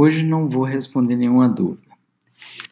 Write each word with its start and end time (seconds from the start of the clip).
Hoje 0.00 0.24
não 0.24 0.48
vou 0.48 0.62
responder 0.62 1.16
nenhuma 1.16 1.48
dúvida. 1.48 1.88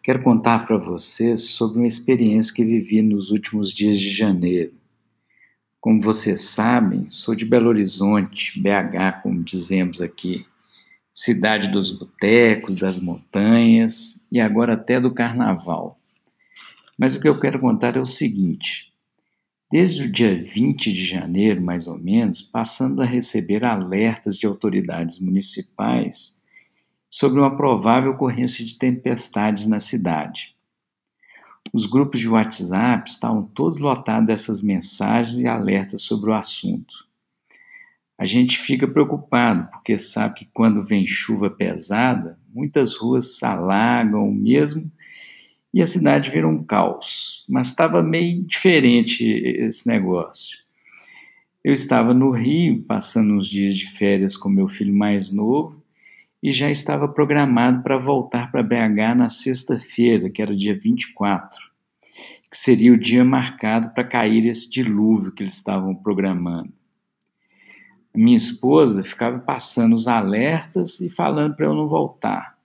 Quero 0.00 0.22
contar 0.22 0.64
para 0.64 0.76
vocês 0.76 1.42
sobre 1.42 1.78
uma 1.78 1.86
experiência 1.88 2.54
que 2.54 2.64
vivi 2.64 3.02
nos 3.02 3.32
últimos 3.32 3.72
dias 3.72 3.98
de 3.98 4.10
janeiro. 4.10 4.72
Como 5.80 6.00
vocês 6.00 6.42
sabem, 6.42 7.08
sou 7.08 7.34
de 7.34 7.44
Belo 7.44 7.68
Horizonte, 7.68 8.60
BH, 8.60 9.22
como 9.24 9.42
dizemos 9.42 10.00
aqui, 10.00 10.46
cidade 11.12 11.66
dos 11.66 11.90
botecos, 11.90 12.76
das 12.76 13.00
montanhas 13.00 14.24
e 14.30 14.38
agora 14.38 14.74
até 14.74 15.00
do 15.00 15.12
carnaval. 15.12 15.98
Mas 16.96 17.16
o 17.16 17.20
que 17.20 17.28
eu 17.28 17.40
quero 17.40 17.58
contar 17.58 17.96
é 17.96 18.00
o 18.00 18.06
seguinte: 18.06 18.92
desde 19.68 20.04
o 20.04 20.12
dia 20.12 20.40
20 20.40 20.92
de 20.92 21.04
janeiro, 21.04 21.60
mais 21.60 21.88
ou 21.88 21.98
menos, 21.98 22.40
passando 22.40 23.02
a 23.02 23.04
receber 23.04 23.66
alertas 23.66 24.38
de 24.38 24.46
autoridades 24.46 25.18
municipais 25.18 26.36
sobre 27.16 27.40
uma 27.40 27.56
provável 27.56 28.10
ocorrência 28.10 28.62
de 28.62 28.76
tempestades 28.76 29.66
na 29.66 29.80
cidade. 29.80 30.54
Os 31.72 31.86
grupos 31.86 32.20
de 32.20 32.28
WhatsApp 32.28 33.08
estavam 33.08 33.42
todos 33.42 33.78
lotados 33.78 34.26
dessas 34.26 34.62
mensagens 34.62 35.38
e 35.38 35.46
alertas 35.46 36.02
sobre 36.02 36.28
o 36.28 36.34
assunto. 36.34 37.06
A 38.18 38.26
gente 38.26 38.58
fica 38.58 38.86
preocupado 38.86 39.66
porque 39.70 39.96
sabe 39.96 40.34
que 40.34 40.48
quando 40.52 40.84
vem 40.84 41.06
chuva 41.06 41.48
pesada, 41.48 42.38
muitas 42.54 42.94
ruas 42.96 43.38
se 43.38 43.46
alagam 43.46 44.30
mesmo 44.30 44.92
e 45.72 45.80
a 45.80 45.86
cidade 45.86 46.30
vira 46.30 46.46
um 46.46 46.62
caos. 46.62 47.46
Mas 47.48 47.68
estava 47.68 48.02
meio 48.02 48.42
diferente 48.42 49.24
esse 49.24 49.88
negócio. 49.88 50.58
Eu 51.64 51.72
estava 51.72 52.12
no 52.12 52.30
Rio, 52.30 52.82
passando 52.82 53.32
uns 53.32 53.48
dias 53.48 53.74
de 53.74 53.86
férias 53.86 54.36
com 54.36 54.50
meu 54.50 54.68
filho 54.68 54.94
mais 54.94 55.30
novo, 55.30 55.85
e 56.42 56.52
já 56.52 56.70
estava 56.70 57.08
programado 57.08 57.82
para 57.82 57.98
voltar 57.98 58.50
para 58.50 58.62
BH 58.62 59.16
na 59.16 59.28
sexta-feira, 59.28 60.30
que 60.30 60.42
era 60.42 60.54
dia 60.54 60.78
24, 60.78 61.58
que 62.50 62.56
seria 62.56 62.92
o 62.92 62.98
dia 62.98 63.24
marcado 63.24 63.90
para 63.90 64.04
cair 64.04 64.46
esse 64.46 64.70
dilúvio 64.70 65.32
que 65.32 65.42
eles 65.42 65.54
estavam 65.54 65.94
programando. 65.94 66.72
Minha 68.14 68.36
esposa 68.36 69.02
ficava 69.02 69.38
passando 69.38 69.94
os 69.94 70.08
alertas 70.08 71.00
e 71.00 71.10
falando 71.10 71.54
para 71.54 71.66
eu 71.66 71.74
não 71.74 71.88
voltar, 71.88 72.56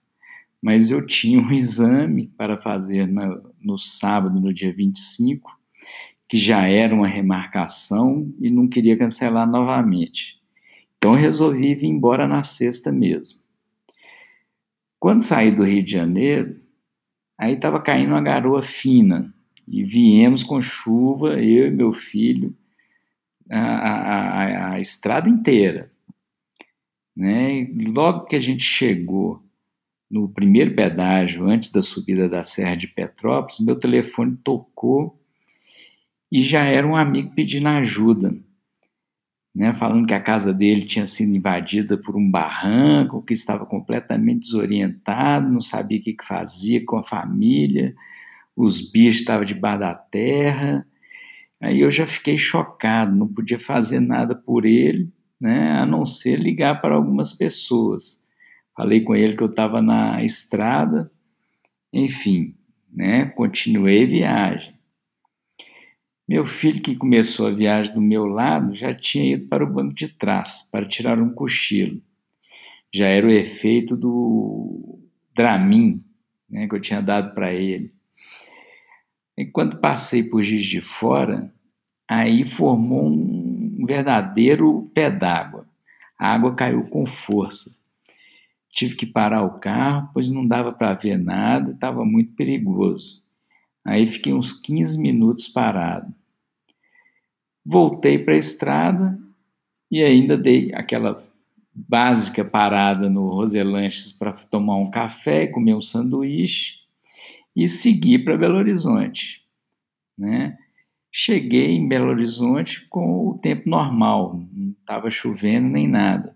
mas 0.62 0.90
eu 0.90 1.06
tinha 1.06 1.40
um 1.40 1.50
exame 1.52 2.28
para 2.28 2.56
fazer 2.56 3.06
no, 3.06 3.52
no 3.60 3.78
sábado, 3.78 4.40
no 4.40 4.52
dia 4.52 4.72
25, 4.72 5.50
que 6.28 6.38
já 6.38 6.66
era 6.66 6.94
uma 6.94 7.06
remarcação 7.06 8.32
e 8.40 8.50
não 8.50 8.66
queria 8.66 8.96
cancelar 8.96 9.46
novamente. 9.46 10.40
Então 10.96 11.12
resolvi 11.12 11.74
vir 11.74 11.88
embora 11.88 12.28
na 12.28 12.42
sexta 12.42 12.92
mesmo. 12.92 13.41
Quando 15.02 15.20
saí 15.20 15.50
do 15.50 15.64
Rio 15.64 15.82
de 15.82 15.90
Janeiro, 15.90 16.60
aí 17.36 17.54
estava 17.54 17.82
caindo 17.82 18.10
uma 18.10 18.22
garoa 18.22 18.62
fina 18.62 19.34
e 19.66 19.82
viemos 19.82 20.44
com 20.44 20.60
chuva, 20.60 21.42
eu 21.42 21.66
e 21.66 21.70
meu 21.72 21.92
filho, 21.92 22.56
a, 23.50 23.58
a, 23.58 23.94
a, 24.12 24.72
a 24.74 24.80
estrada 24.80 25.28
inteira. 25.28 25.90
Né? 27.16 27.62
E 27.62 27.84
logo 27.86 28.26
que 28.26 28.36
a 28.36 28.38
gente 28.38 28.62
chegou 28.62 29.42
no 30.08 30.28
primeiro 30.28 30.72
pedágio, 30.76 31.48
antes 31.48 31.72
da 31.72 31.82
subida 31.82 32.28
da 32.28 32.44
Serra 32.44 32.76
de 32.76 32.86
Petrópolis, 32.86 33.58
meu 33.58 33.76
telefone 33.76 34.36
tocou 34.36 35.20
e 36.30 36.44
já 36.44 36.62
era 36.62 36.86
um 36.86 36.94
amigo 36.94 37.34
pedindo 37.34 37.66
ajuda 37.66 38.36
né, 39.54 39.72
falando 39.74 40.06
que 40.06 40.14
a 40.14 40.20
casa 40.20 40.52
dele 40.52 40.86
tinha 40.86 41.04
sido 41.04 41.36
invadida 41.36 41.98
por 41.98 42.16
um 42.16 42.30
barranco, 42.30 43.22
que 43.22 43.34
estava 43.34 43.66
completamente 43.66 44.40
desorientado, 44.40 45.52
não 45.52 45.60
sabia 45.60 45.98
o 45.98 46.02
que, 46.02 46.16
fazia 46.22 46.84
com 46.84 46.96
a 46.96 47.02
família, 47.02 47.94
os 48.56 48.80
bichos 48.90 49.20
estavam 49.20 49.44
debaixo 49.44 49.80
da 49.80 49.94
terra. 49.94 50.86
Aí 51.60 51.80
eu 51.80 51.90
já 51.90 52.06
fiquei 52.06 52.38
chocado, 52.38 53.14
não 53.14 53.28
podia 53.28 53.58
fazer 53.58 54.00
nada 54.00 54.34
por 54.34 54.64
ele, 54.64 55.12
né, 55.40 55.72
a 55.72 55.86
não 55.86 56.04
ser 56.04 56.36
ligar 56.36 56.80
para 56.80 56.94
algumas 56.94 57.32
pessoas. 57.32 58.26
Falei 58.74 59.02
com 59.02 59.14
ele 59.14 59.36
que 59.36 59.42
eu 59.42 59.50
estava 59.50 59.82
na 59.82 60.24
estrada, 60.24 61.10
enfim, 61.92 62.56
né, 62.90 63.26
continuei 63.26 64.06
viagem. 64.06 64.74
Meu 66.28 66.44
filho, 66.44 66.80
que 66.80 66.96
começou 66.96 67.46
a 67.46 67.50
viagem 67.50 67.92
do 67.92 68.00
meu 68.00 68.26
lado, 68.26 68.74
já 68.74 68.94
tinha 68.94 69.34
ido 69.34 69.48
para 69.48 69.64
o 69.64 69.72
banco 69.72 69.94
de 69.94 70.08
trás 70.08 70.68
para 70.70 70.86
tirar 70.86 71.20
um 71.20 71.30
cochilo. 71.30 72.00
Já 72.94 73.08
era 73.08 73.26
o 73.26 73.30
efeito 73.30 73.96
do 73.96 74.98
Dramin 75.34 76.02
né, 76.52 76.68
que 76.68 76.74
eu 76.74 76.80
tinha 76.80 77.00
dado 77.00 77.32
para 77.34 77.52
ele. 77.52 77.92
E 79.36 79.46
quando 79.46 79.80
passei 79.80 80.24
por 80.24 80.42
Giz 80.42 80.66
de 80.66 80.82
Fora, 80.82 81.52
aí 82.06 82.46
formou 82.46 83.08
um 83.08 83.82
verdadeiro 83.86 84.84
pé 84.94 85.10
d'água. 85.10 85.66
A 86.18 86.34
água 86.34 86.54
caiu 86.54 86.84
com 86.84 87.06
força. 87.06 87.80
Tive 88.70 88.94
que 88.94 89.06
parar 89.06 89.42
o 89.42 89.58
carro, 89.58 90.10
pois 90.12 90.30
não 90.30 90.46
dava 90.46 90.72
para 90.72 90.94
ver 90.94 91.18
nada, 91.18 91.72
estava 91.72 92.04
muito 92.04 92.34
perigoso. 92.34 93.21
Aí 93.84 94.06
fiquei 94.06 94.32
uns 94.32 94.52
15 94.52 95.00
minutos 95.00 95.48
parado. 95.48 96.12
Voltei 97.64 98.18
para 98.18 98.34
a 98.34 98.38
estrada 98.38 99.18
e 99.90 100.02
ainda 100.02 100.36
dei 100.36 100.70
aquela 100.74 101.22
básica 101.74 102.44
parada 102.44 103.08
no 103.08 103.28
Roselanches 103.28 104.12
para 104.12 104.32
tomar 104.32 104.76
um 104.76 104.90
café, 104.90 105.46
comer 105.46 105.74
um 105.74 105.80
sanduíche 105.80 106.78
e 107.54 107.66
segui 107.66 108.18
para 108.18 108.36
Belo 108.36 108.58
Horizonte. 108.58 109.42
Né? 110.16 110.56
Cheguei 111.10 111.72
em 111.72 111.86
Belo 111.86 112.10
Horizonte 112.10 112.86
com 112.88 113.28
o 113.28 113.38
tempo 113.38 113.68
normal, 113.68 114.40
não 114.52 114.72
estava 114.72 115.10
chovendo 115.10 115.68
nem 115.68 115.88
nada. 115.88 116.34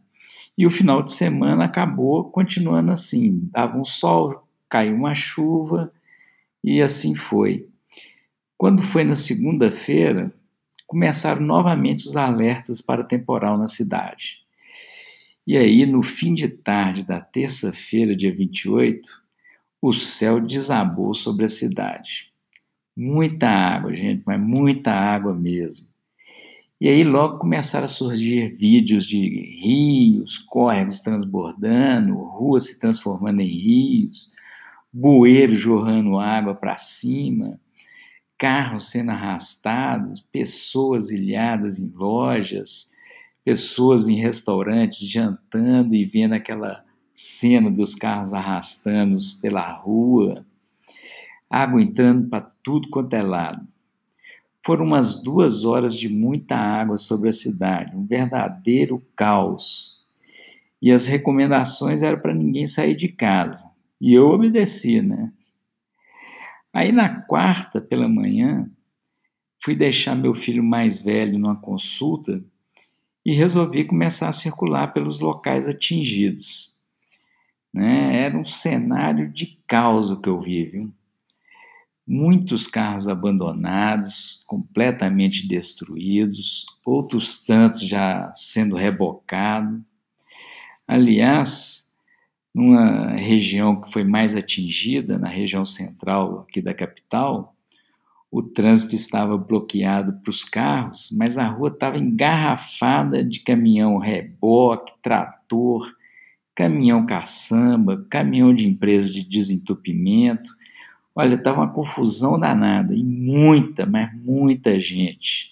E 0.56 0.66
o 0.66 0.70
final 0.70 1.02
de 1.02 1.12
semana 1.12 1.64
acabou 1.64 2.24
continuando 2.30 2.90
assim: 2.90 3.48
dava 3.52 3.78
um 3.78 3.84
sol, 3.84 4.46
caiu 4.68 4.94
uma 4.94 5.14
chuva 5.14 5.90
e 6.66 6.82
assim 6.82 7.14
foi. 7.14 7.68
Quando 8.58 8.82
foi 8.82 9.04
na 9.04 9.14
segunda-feira, 9.14 10.34
começaram 10.84 11.40
novamente 11.42 12.04
os 12.04 12.16
alertas 12.16 12.82
para 12.82 13.04
temporal 13.04 13.56
na 13.56 13.68
cidade. 13.68 14.38
E 15.46 15.56
aí, 15.56 15.86
no 15.86 16.02
fim 16.02 16.34
de 16.34 16.48
tarde 16.48 17.06
da 17.06 17.20
terça-feira, 17.20 18.16
dia 18.16 18.34
28, 18.34 19.08
o 19.80 19.92
céu 19.92 20.40
desabou 20.40 21.14
sobre 21.14 21.44
a 21.44 21.48
cidade. 21.48 22.32
Muita 22.96 23.48
água, 23.48 23.94
gente, 23.94 24.24
mas 24.26 24.40
muita 24.40 24.90
água 24.90 25.32
mesmo. 25.32 25.86
E 26.80 26.88
aí 26.88 27.04
logo 27.04 27.38
começaram 27.38 27.84
a 27.84 27.88
surgir 27.88 28.48
vídeos 28.56 29.06
de 29.06 29.18
rios, 29.60 30.36
córregos 30.36 30.98
transbordando, 31.00 32.14
ruas 32.16 32.66
se 32.66 32.80
transformando 32.80 33.40
em 33.40 33.46
rios, 33.46 34.35
bueiros 34.98 35.58
jorrando 35.58 36.18
água 36.18 36.54
para 36.54 36.78
cima, 36.78 37.60
carros 38.38 38.88
sendo 38.88 39.10
arrastados, 39.10 40.24
pessoas 40.32 41.10
ilhadas 41.10 41.78
em 41.78 41.92
lojas, 41.94 42.96
pessoas 43.44 44.08
em 44.08 44.14
restaurantes 44.14 45.06
jantando 45.06 45.94
e 45.94 46.06
vendo 46.06 46.32
aquela 46.32 46.82
cena 47.12 47.70
dos 47.70 47.94
carros 47.94 48.32
arrastando 48.32 49.16
pela 49.42 49.70
rua, 49.70 50.46
água 51.50 51.82
entrando 51.82 52.30
para 52.30 52.50
tudo 52.62 52.88
quanto 52.88 53.12
é 53.12 53.22
lado. 53.22 53.68
Foram 54.64 54.86
umas 54.86 55.22
duas 55.22 55.62
horas 55.62 55.94
de 55.94 56.08
muita 56.08 56.56
água 56.56 56.96
sobre 56.96 57.28
a 57.28 57.32
cidade, 57.32 57.94
um 57.94 58.06
verdadeiro 58.06 59.04
caos. 59.14 60.06
E 60.80 60.90
as 60.90 61.06
recomendações 61.06 62.00
eram 62.00 62.18
para 62.18 62.34
ninguém 62.34 62.66
sair 62.66 62.96
de 62.96 63.08
casa. 63.08 63.75
E 64.00 64.12
eu 64.12 64.28
obedeci, 64.28 65.00
né? 65.00 65.32
Aí 66.72 66.92
na 66.92 67.22
quarta 67.22 67.80
pela 67.80 68.06
manhã, 68.08 68.70
fui 69.64 69.74
deixar 69.74 70.14
meu 70.14 70.34
filho 70.34 70.62
mais 70.62 71.02
velho 71.02 71.38
numa 71.38 71.56
consulta 71.56 72.44
e 73.24 73.32
resolvi 73.32 73.84
começar 73.84 74.28
a 74.28 74.32
circular 74.32 74.92
pelos 74.92 75.18
locais 75.18 75.66
atingidos. 75.66 76.76
Né? 77.74 78.20
Era 78.20 78.38
um 78.38 78.44
cenário 78.44 79.28
de 79.32 79.58
caos 79.66 80.14
que 80.20 80.28
eu 80.28 80.40
vi, 80.40 80.64
viu? 80.64 80.92
Muitos 82.06 82.68
carros 82.68 83.08
abandonados, 83.08 84.44
completamente 84.46 85.48
destruídos, 85.48 86.64
outros 86.84 87.44
tantos 87.44 87.80
já 87.80 88.32
sendo 88.34 88.76
rebocados. 88.76 89.80
Aliás, 90.86 91.85
numa 92.56 93.10
região 93.10 93.78
que 93.78 93.92
foi 93.92 94.02
mais 94.02 94.34
atingida, 94.34 95.18
na 95.18 95.28
região 95.28 95.62
central 95.62 96.46
aqui 96.48 96.62
da 96.62 96.72
capital, 96.72 97.54
o 98.30 98.42
trânsito 98.42 98.96
estava 98.96 99.36
bloqueado 99.36 100.14
para 100.22 100.30
os 100.30 100.42
carros, 100.42 101.14
mas 101.18 101.36
a 101.36 101.46
rua 101.46 101.68
estava 101.68 101.98
engarrafada 101.98 103.22
de 103.22 103.40
caminhão 103.40 103.98
reboque, 103.98 104.94
trator, 105.02 105.94
caminhão 106.54 107.04
caçamba, 107.04 108.06
caminhão 108.08 108.54
de 108.54 108.66
empresa 108.66 109.12
de 109.12 109.22
desentupimento. 109.22 110.50
Olha, 111.14 111.34
estava 111.34 111.60
uma 111.60 111.70
confusão 111.70 112.40
danada 112.40 112.94
e 112.94 113.04
muita, 113.04 113.84
mas 113.84 114.18
muita 114.18 114.80
gente. 114.80 115.50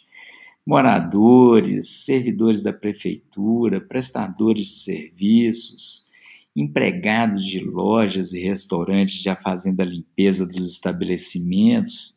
Moradores, 0.66 2.02
servidores 2.06 2.62
da 2.62 2.72
prefeitura, 2.72 3.78
prestadores 3.78 4.64
de 4.64 4.72
serviços, 4.72 6.13
empregados 6.54 7.44
de 7.44 7.60
lojas 7.60 8.32
e 8.32 8.40
restaurantes 8.40 9.20
já 9.20 9.34
fazendo 9.34 9.80
a 9.80 9.84
limpeza 9.84 10.46
dos 10.46 10.70
estabelecimentos 10.70 12.16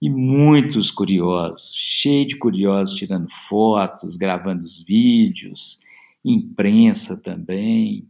e 0.00 0.08
muitos 0.08 0.90
curiosos, 0.90 1.72
cheio 1.74 2.26
de 2.26 2.36
curiosos 2.36 2.98
tirando 2.98 3.28
fotos, 3.30 4.16
gravando 4.16 4.64
os 4.64 4.82
vídeos, 4.82 5.80
imprensa 6.24 7.22
também. 7.22 8.08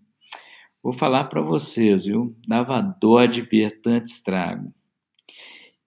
Vou 0.83 0.93
falar 0.93 1.25
para 1.25 1.43
vocês, 1.43 2.05
viu? 2.05 2.35
Dava 2.47 2.81
dó 2.81 3.27
de 3.27 3.43
ver 3.43 3.81
tanto 3.83 4.07
estrago. 4.07 4.73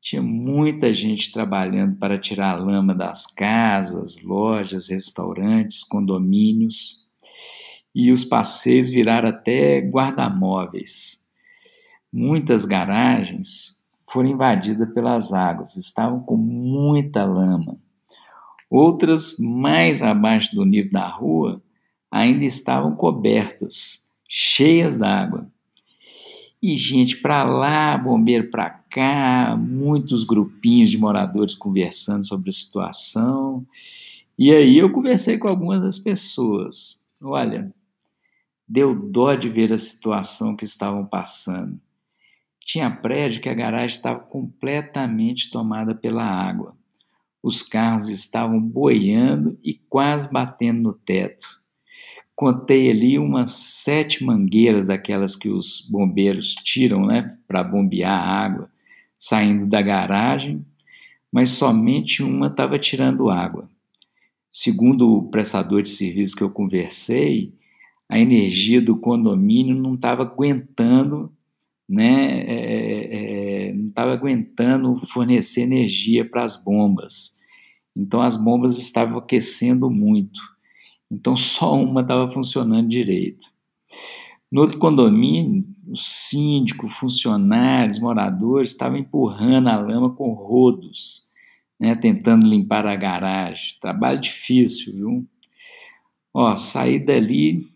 Tinha 0.02 0.22
muita 0.22 0.92
gente 0.92 1.32
trabalhando 1.32 1.96
para 1.96 2.20
tirar 2.20 2.52
a 2.52 2.58
lama 2.58 2.94
das 2.94 3.26
casas, 3.26 4.22
lojas, 4.22 4.90
restaurantes, 4.90 5.84
condomínios. 5.84 7.03
E 7.94 8.12
os 8.12 8.24
passeios 8.24 8.90
viraram 8.90 9.30
até 9.30 9.80
guarda-móveis. 9.80 11.28
Muitas 12.12 12.66
garagens 12.66 13.84
foram 14.08 14.30
invadidas 14.30 14.94
pelas 14.94 15.34
águas, 15.34 15.76
estavam 15.76 16.20
com 16.20 16.38
muita 16.38 17.26
lama. 17.26 17.78
Outras, 18.70 19.38
mais 19.40 20.02
abaixo 20.02 20.56
do 20.56 20.66
nível 20.66 20.92
da 20.92 21.08
rua, 21.08 21.62
ainda 22.12 22.46
estavam 22.46 22.96
cobertas, 22.96 24.08
cheias 24.28 24.98
d'água. 24.98 25.48
E 26.62 26.76
gente 26.78 27.18
para 27.18 27.44
lá, 27.44 27.98
bombeiro 27.98 28.50
para 28.50 28.70
cá, 28.70 29.56
muitos 29.60 30.24
grupinhos 30.24 30.90
de 30.90 30.98
moradores 30.98 31.56
conversando 31.56 32.26
sobre 32.26 32.50
a 32.50 32.54
situação. 32.54 33.66
E 34.38 34.52
aí 34.52 34.78
eu 34.78 34.92
conversei 34.92 35.38
com 35.38 35.48
algumas 35.48 35.82
das 35.82 36.00
pessoas. 36.00 37.06
Olha, 37.22 37.74
deu 38.68 38.96
dó 38.96 39.36
de 39.36 39.50
ver 39.50 39.74
a 39.74 39.78
situação 39.78 40.56
que 40.56 40.66
estavam 40.66 41.06
passando. 41.06 41.80
Tinha 42.60 42.90
prédio 42.90 43.42
que 43.42 43.50
a 43.50 43.54
garagem 43.54 43.96
estava 43.96 44.20
completamente 44.20 45.52
tomada 45.52 45.94
pela 45.94 46.24
água. 46.24 46.76
Os 47.42 47.62
carros 47.62 48.08
estavam 48.08 48.60
boiando 48.60 49.60
e 49.62 49.74
quase 49.74 50.32
batendo 50.32 50.82
no 50.82 50.94
teto. 50.94 51.62
Contei 52.36 52.90
ali 52.90 53.20
umas 53.20 53.52
sete 53.52 54.24
mangueiras 54.24 54.88
daquelas 54.88 55.36
que 55.36 55.50
os 55.50 55.88
bombeiros 55.90 56.54
tiram 56.56 57.06
né, 57.06 57.28
para 57.48 57.64
bombear 57.64 58.20
a 58.20 58.46
água, 58.46 58.72
saindo 59.18 59.68
da 59.68 59.82
garagem, 59.82 60.66
mas 61.32 61.52
somente 61.52 62.24
uma 62.24 62.48
estava 62.48 62.80
tirando 62.80 63.30
água. 63.30 63.70
Segundo 64.50 65.18
o 65.18 65.30
prestador 65.30 65.82
de 65.82 65.90
serviço 65.90 66.36
que 66.36 66.44
eu 66.44 66.50
conversei, 66.50 67.54
a 68.14 68.20
energia 68.20 68.80
do 68.80 68.96
condomínio 68.96 69.74
não 69.74 69.96
estava 69.96 70.22
aguentando 70.22 71.34
né, 71.90 72.42
é, 72.42 72.54
é, 72.54 73.70
é, 73.70 73.74
não 73.74 73.88
estava 73.88 74.14
aguentando 74.14 75.02
fornecer 75.08 75.64
energia 75.64 76.24
para 76.24 76.44
as 76.44 76.64
bombas. 76.64 77.40
Então 77.96 78.22
as 78.22 78.36
bombas 78.36 78.78
estavam 78.78 79.18
aquecendo 79.18 79.90
muito. 79.90 80.40
Então 81.12 81.36
só 81.38 81.74
uma 81.76 82.02
estava 82.02 82.30
funcionando 82.30 82.88
direito. 82.88 83.48
No 84.52 84.62
outro 84.62 84.78
condomínio, 84.78 85.66
o 85.88 85.98
síndico, 85.98 86.88
funcionários, 86.88 88.00
moradores 88.00 88.70
estavam 88.70 89.00
empurrando 89.00 89.70
a 89.70 89.78
lama 89.78 90.12
com 90.12 90.34
rodos, 90.34 91.28
né, 91.80 91.96
tentando 91.96 92.46
limpar 92.46 92.86
a 92.86 92.96
garagem. 92.96 93.76
Trabalho 93.82 94.20
difícil, 94.20 94.94
viu? 94.94 95.28
Ó, 96.32 96.56
saí 96.56 97.00
dali 97.00 97.73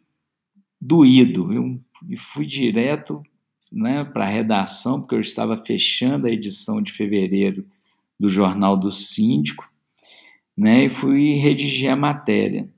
doído, 0.80 1.48
viu? 1.48 1.82
E 2.10 2.18
fui 2.18 2.46
direto 2.46 3.22
né, 3.72 4.04
para 4.04 4.26
a 4.26 4.30
redação, 4.30 5.02
porque 5.02 5.16
eu 5.16 5.20
estava 5.20 5.64
fechando 5.64 6.28
a 6.28 6.32
edição 6.32 6.82
de 6.82 6.92
fevereiro 6.92 7.66
do 8.20 8.30
Jornal 8.30 8.78
do 8.78 8.92
Síndico, 8.92 9.70
né, 10.56 10.86
e 10.86 10.90
fui 10.90 11.36
redigir 11.36 11.92
a 11.92 11.96
matéria. 11.96 12.70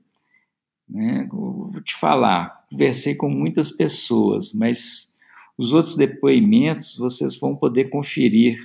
Né, 0.88 1.28
vou 1.30 1.80
te 1.82 1.94
falar, 1.94 2.66
conversei 2.70 3.14
com 3.14 3.28
muitas 3.28 3.70
pessoas, 3.70 4.52
mas 4.54 5.16
os 5.56 5.72
outros 5.72 5.94
depoimentos 5.94 6.96
vocês 6.96 7.38
vão 7.38 7.54
poder 7.54 7.90
conferir 7.90 8.58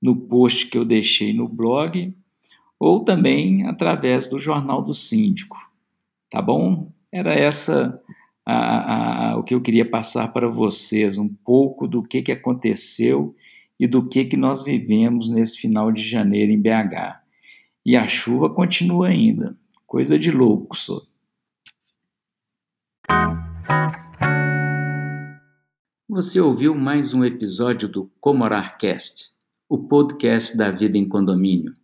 no 0.00 0.16
post 0.16 0.66
que 0.66 0.78
eu 0.78 0.84
deixei 0.84 1.32
no 1.32 1.48
blog 1.48 2.14
ou 2.78 3.04
também 3.04 3.66
através 3.66 4.28
do 4.28 4.38
Jornal 4.38 4.82
do 4.82 4.94
Síndico. 4.94 5.56
Tá 6.30 6.40
bom? 6.40 6.92
Era 7.10 7.34
essa 7.34 8.00
a, 8.50 9.32
a, 9.32 9.36
o 9.36 9.42
que 9.42 9.54
eu 9.54 9.60
queria 9.60 9.84
passar 9.84 10.32
para 10.32 10.48
vocês, 10.48 11.18
um 11.18 11.28
pouco 11.28 11.86
do 11.86 12.02
que, 12.02 12.22
que 12.22 12.32
aconteceu 12.32 13.36
e 13.78 13.86
do 13.86 14.08
que, 14.08 14.24
que 14.24 14.38
nós 14.38 14.64
vivemos 14.64 15.28
nesse 15.28 15.58
final 15.58 15.92
de 15.92 16.00
janeiro 16.00 16.50
em 16.50 16.58
BH. 16.58 17.20
E 17.84 17.94
a 17.94 18.08
chuva 18.08 18.48
continua 18.48 19.08
ainda, 19.08 19.54
coisa 19.86 20.18
de 20.18 20.30
louco, 20.30 20.74
só. 20.74 21.02
Você 26.08 26.40
ouviu 26.40 26.74
mais 26.74 27.12
um 27.12 27.26
episódio 27.26 27.86
do 27.86 28.10
Comorarcast, 28.18 29.26
o 29.68 29.76
podcast 29.76 30.56
da 30.56 30.70
vida 30.70 30.96
em 30.96 31.06
condomínio. 31.06 31.74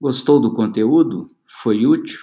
Gostou 0.00 0.40
do 0.40 0.52
conteúdo? 0.52 1.28
Foi 1.46 1.86
útil? 1.86 2.18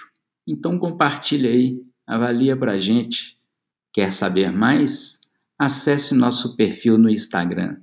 Então 0.46 0.78
compartilha 0.78 1.48
aí, 1.48 1.82
avalia 2.06 2.54
pra 2.54 2.76
gente 2.76 3.39
Quer 3.92 4.12
saber 4.12 4.52
mais? 4.52 5.18
Acesse 5.58 6.14
nosso 6.14 6.54
perfil 6.56 6.96
no 6.96 7.10
Instagram, 7.10 7.78